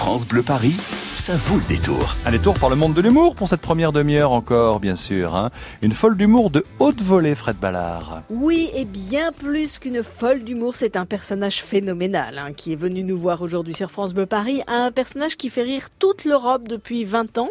[0.00, 0.78] France Bleu Paris,
[1.16, 2.16] ça vaut le détour.
[2.24, 5.36] Un détour par le monde de l'humour pour cette première demi-heure encore, bien sûr.
[5.36, 5.50] hein.
[5.82, 8.22] Une folle d'humour de haute volée, Fred Ballard.
[8.30, 13.02] Oui, et bien plus qu'une folle d'humour, c'est un personnage phénoménal hein, qui est venu
[13.02, 14.62] nous voir aujourd'hui sur France Bleu Paris.
[14.66, 17.50] Un personnage qui fait rire toute l'Europe depuis 20 ans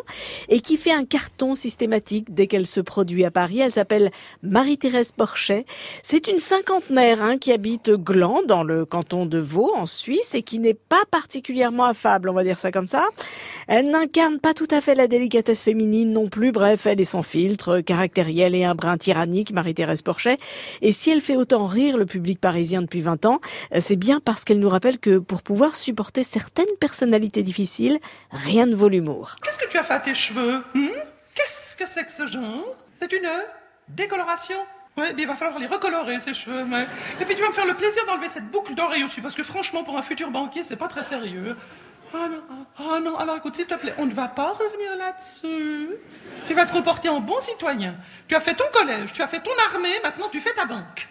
[0.50, 3.60] et qui fait un carton systématique dès qu'elle se produit à Paris.
[3.60, 4.10] Elle s'appelle
[4.42, 5.66] Marie-Thérèse Porchet.
[6.02, 10.42] C'est une cinquantenaire hein, qui habite Gland, dans le canton de Vaud, en Suisse, et
[10.42, 13.04] qui n'est pas particulièrement affable, on va dire ça comme ça.
[13.68, 16.52] Elle n'incarne pas tout à fait la délicatesse féminine non plus.
[16.52, 20.36] Bref, elle est sans filtre, caractérielle et un brin tyrannique, Marie-Thérèse Porchet.
[20.82, 23.40] Et si elle fait autant rire le public parisien depuis 20 ans,
[23.74, 28.00] euh, c'est bien parce qu'elle nous rappelle que pour pouvoir supporter certaines personnalités difficiles,
[28.32, 29.36] rien ne vaut l'humour.
[29.44, 30.88] Qu'est-ce que tu as fait à tes cheveux hmm?
[31.36, 32.76] Qu'est-ce que c'est que ce genre?
[32.94, 33.30] C'est une
[33.88, 34.58] décoloration?
[34.98, 36.66] Ouais, mais il va falloir les recolorer, ces cheveux.
[37.22, 39.44] Et puis tu vas me faire le plaisir d'enlever cette boucle d'oreille aussi, parce que
[39.44, 41.56] franchement, pour un futur banquier, c'est pas très sérieux.
[42.14, 44.96] Ah non, ah, ah non, alors écoute, s'il te plaît, on ne va pas revenir
[44.98, 45.90] là-dessus.
[46.48, 47.96] Tu vas te comporter en bon citoyen.
[48.28, 51.08] Tu as fait ton collège, tu as fait ton armée, maintenant tu fais ta banque.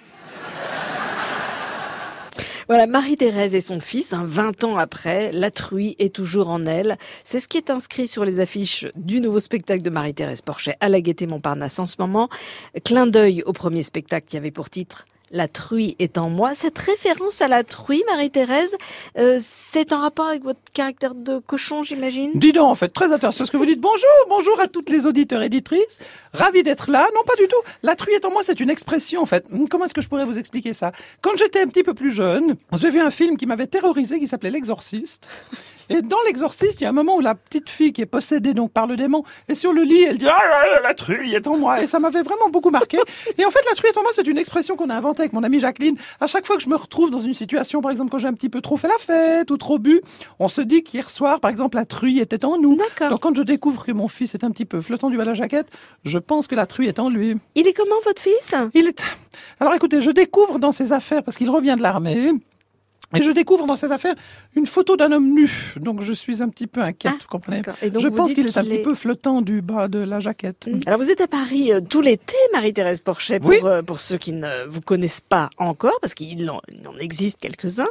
[2.68, 6.98] Voilà, Marie-Thérèse et son fils, hein, 20 ans après, la truie est toujours en elle.
[7.24, 10.90] C'est ce qui est inscrit sur les affiches du nouveau spectacle de Marie-Thérèse Porchet à
[10.90, 12.28] la Gaîté Montparnasse en ce moment.
[12.84, 16.54] Clin d'œil au premier spectacle qui avait pour titre la truie est en moi.
[16.54, 18.76] Cette référence à la truie, Marie-Thérèse,
[19.18, 22.32] euh, c'est en rapport avec votre caractère de cochon, j'imagine?
[22.34, 23.80] Dis donc, en fait, très intéressant ce que vous dites.
[23.80, 25.98] Bonjour, bonjour à toutes les auditeurs et éditrices.
[26.32, 27.06] Ravi d'être là.
[27.14, 27.56] Non, pas du tout.
[27.82, 29.44] La truie est en moi, c'est une expression, en fait.
[29.52, 30.92] Hum, Comment est-ce que je pourrais vous expliquer ça?
[31.20, 34.28] Quand j'étais un petit peu plus jeune, j'ai vu un film qui m'avait terrorisé qui
[34.28, 35.28] s'appelait L'Exorciste.
[35.90, 38.54] Et dans L'Exorciste, il y a un moment où la petite fille qui est possédée
[38.54, 41.56] donc par le démon est sur le lit, elle dit ah, la truie est en
[41.56, 41.82] moi.
[41.82, 42.98] Et ça m'avait vraiment beaucoup marqué.
[43.38, 45.32] Et en fait, la truie est en moi, c'est une expression qu'on a inventée avec
[45.32, 45.96] mon amie Jacqueline.
[46.20, 48.34] À chaque fois que je me retrouve dans une situation, par exemple, quand j'ai un
[48.34, 50.00] petit peu trop fait la fête ou trop bu,
[50.38, 52.76] on se dit qu'hier soir, par exemple, la truie était en nous.
[52.76, 53.10] D'accord.
[53.10, 55.30] Donc quand je découvre que mon fils est un petit peu flottant du bas de
[55.30, 55.68] la jaquette,
[56.04, 57.36] je pense que la truie est en lui.
[57.54, 58.54] Il est comment votre fils?
[58.74, 59.02] Il est.
[59.60, 62.32] Alors écoutez, je découvre dans ses affaires, parce qu'il revient de l'armée,
[63.16, 64.14] et je découvre dans ses affaires
[64.54, 65.50] une photo d'un homme nu.
[65.76, 67.62] Donc je suis un petit peu inquiète, Ah, vous comprenez.
[67.82, 70.20] Et donc Je vous pense qu'il est un petit peu flottant du bas de la
[70.20, 70.68] jaquette.
[70.86, 73.60] Alors vous êtes à Paris euh, tout l'été, Marie-Thérèse Porchet, pour, Oui.
[73.64, 76.60] euh, pour ceux qui ne vous connaissent pas encore, parce qu'il en,
[77.00, 77.88] existe quelques-uns.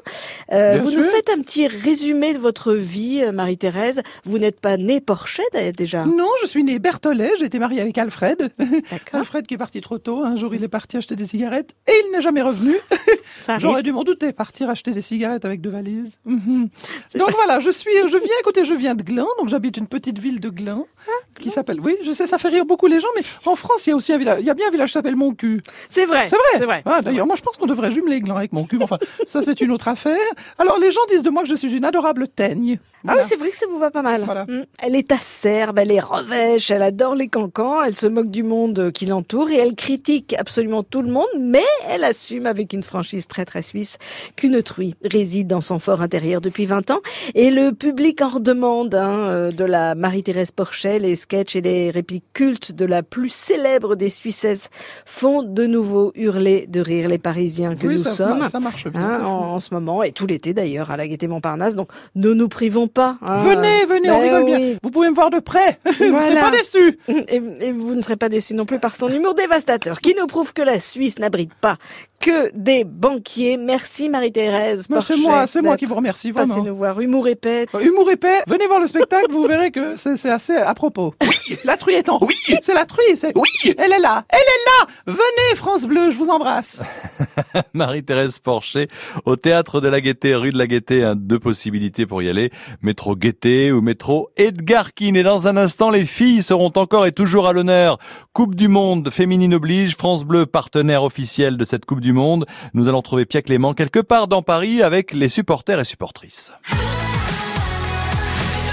[0.52, 4.02] Euh, vous nous faites un petit résumé de votre vie, Marie-Thérèse.
[4.24, 5.44] Vous n'êtes pas née Porchet
[5.76, 6.06] déjà?
[6.06, 8.52] Non, je suis née Berthollet, j'ai été mariée avec Alfred.
[9.14, 11.94] Alfred qui est parti trop tôt, un jour il est parti acheter des cigarettes et
[12.06, 12.76] il n'est jamais revenu.
[13.58, 16.18] J'aurais dû m'en douter, partir acheter des cigarettes avec deux valises.
[16.26, 16.70] Mhm.
[17.16, 20.20] Donc voilà, je suis, je viens, écoutez, je viens de Glun, donc j'habite une petite
[20.20, 23.08] ville de Glun Ah, qui s'appelle, oui, je sais, ça fait rire beaucoup les gens,
[23.16, 24.90] mais en France il y a aussi un village, il y a bien un village
[24.90, 25.62] qui s'appelle Moncu.
[25.90, 26.26] C'est vrai.
[26.28, 26.58] C'est vrai.
[26.58, 26.82] C'est vrai.
[26.86, 28.80] Ah, D'ailleurs, moi, je pense qu'on devrait jumeler Gland avec mon cul.
[28.82, 30.18] Enfin, ça, c'est une autre affaire.
[30.58, 32.80] Alors, les gens disent de moi que je suis une adorable teigne.
[33.08, 34.24] Ah oui, c'est vrai que ça vous va pas mal.
[34.26, 34.46] Voilà.
[34.46, 34.66] Mm.
[34.80, 38.92] Elle est acerbe, elle est revêche, elle adore les cancans, elle se moque du monde
[38.92, 43.28] qui l'entoure et elle critique absolument tout le monde, mais elle assume avec une franchise
[43.28, 43.98] très très suisse
[44.36, 47.00] qu'une truie réside dans son fort intérieur depuis 20 ans
[47.36, 51.92] et le public en redemande hein, euh, de la Marie-Thérèse Porchet, les sketchs et les
[51.92, 54.70] répliques cultes de la plus célèbre des Suissesses
[55.06, 58.48] font de nouveau hurler de rire les Parisiens que oui, nous ça, sommes.
[58.48, 59.02] ça marche bien.
[59.02, 61.76] Hein, en, en ce moment et tout l'été d'ailleurs à la Gaîté Montparnasse.
[61.76, 63.18] Donc ne nous privons pas.
[63.22, 63.44] hein.
[63.44, 64.76] Venez, venez, on Ben rigole bien.
[64.82, 65.80] Vous pouvez me voir de près.
[66.00, 66.98] Vous ne serez pas déçus.
[67.30, 70.28] Et, et vous ne serez pas déçus non plus par son humour dévastateur qui nous
[70.28, 71.78] prouve que la Suisse n'abrite pas
[72.22, 73.58] que des banquiers.
[73.58, 74.88] Merci Marie-Thérèse.
[75.02, 76.64] C'est moi, c'est moi qui vous remercie, vraiment.
[76.64, 77.00] nous voir.
[77.02, 77.66] Humour épais.
[77.82, 81.14] Humour épais, venez voir le spectacle, vous verrez que c'est assez à propos.
[81.22, 82.20] Oui, la truie est en.
[82.22, 83.16] Oui, c'est la truie.
[83.16, 84.88] c'est- Oui, elle est là, elle est là.
[85.08, 86.84] Venez, France Bleu, je vous embrasse.
[87.74, 88.88] Marie-Thérèse Porchet
[89.26, 92.52] au théâtre de la Gaîté, rue de la Gaîté, hein, deux possibilités pour y aller.
[92.82, 95.16] Métro Gaîté ou métro Edgar Keane.
[95.16, 97.98] Et dans un instant, les filles seront encore et toujours à l'honneur.
[98.34, 102.46] Coupe du Monde, féminine oblige, France Bleu, partenaire officiel de cette Coupe du Monde.
[102.74, 106.52] Nous allons trouver Pierre Clément quelque part dans Paris avec les supporters et supportrices.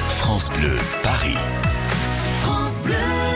[0.08, 1.36] France Bleu Paris.